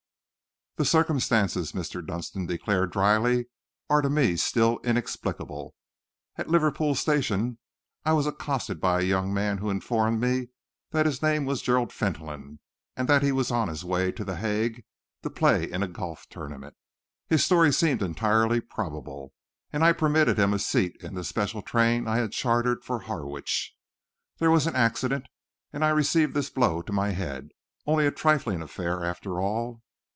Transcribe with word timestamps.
"The 0.77 0.85
circumstances," 0.85 1.73
Mr. 1.73 2.03
Dunster 2.03 2.43
declared 2.45 2.91
drily, 2.91 3.47
"are 3.89 4.01
to 4.01 4.09
me 4.09 4.35
still 4.37 4.79
inexplicable. 4.85 5.75
At 6.37 6.49
Liverpool 6.49 6.95
Street 6.95 7.15
Station 7.21 7.57
I 8.05 8.13
was 8.13 8.25
accosted 8.25 8.79
by 8.79 9.01
a 9.01 9.03
young 9.03 9.31
man 9.33 9.57
who 9.59 9.69
informed 9.69 10.19
me 10.21 10.47
that 10.91 11.05
his 11.05 11.21
name 11.21 11.45
was 11.45 11.61
Gerald 11.61 11.91
Fentolin, 11.91 12.59
and 12.95 13.07
that 13.09 13.21
he 13.21 13.31
was 13.33 13.51
on 13.51 13.67
his 13.67 13.83
way 13.83 14.11
to 14.13 14.23
The 14.23 14.37
Hague 14.37 14.83
to 15.23 15.29
play 15.29 15.69
in 15.69 15.83
a 15.83 15.87
golf 15.89 16.25
tournament. 16.31 16.75
His 17.27 17.43
story 17.45 17.71
seemed 17.73 18.01
entirely 18.01 18.59
probable, 18.61 19.33
and 19.73 19.83
I 19.83 19.91
permitted 19.91 20.39
him 20.39 20.51
a 20.53 20.57
seat 20.57 20.95
in 21.01 21.13
the 21.15 21.25
special 21.25 21.61
train 21.61 22.07
I 22.07 22.15
had 22.17 22.31
chartered 22.31 22.83
for 22.85 22.99
Harwich. 23.01 23.75
There 24.39 24.49
was 24.49 24.65
an 24.67 24.75
accident 24.77 25.27
and 25.73 25.83
I 25.85 25.89
received 25.89 26.33
this 26.33 26.49
blow 26.49 26.81
to 26.83 26.93
my 26.93 27.09
head 27.09 27.49
only 27.85 28.07
a 28.07 28.11
trifling 28.11 28.61
affair, 28.63 29.03
after 29.05 29.39
all. 29.39 29.83